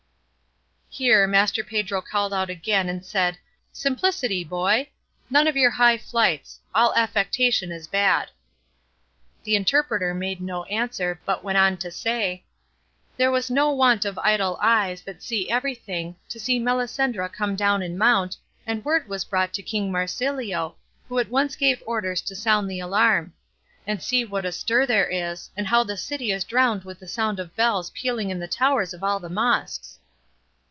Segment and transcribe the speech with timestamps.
[0.93, 3.37] Here Master Pedro called out again and said,
[3.71, 4.89] "Simplicity, boy!
[5.29, 8.29] None of your high flights; all affectation is bad."
[9.45, 12.43] The interpreter made no answer, but went on to say,
[13.15, 17.81] "There was no want of idle eyes, that see everything, to see Melisendra come down
[17.81, 18.35] and mount,
[18.67, 20.75] and word was brought to King Marsilio,
[21.07, 23.31] who at once gave orders to sound the alarm;
[23.87, 27.07] and see what a stir there is, and how the city is drowned with the
[27.07, 29.97] sound of the bells pealing in the towers of all the mosques."